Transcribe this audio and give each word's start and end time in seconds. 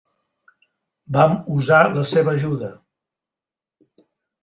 Vam 1.17 1.37
usar 1.57 1.83
la 1.99 2.07
seva 2.15 2.35
ajuda. 2.41 2.73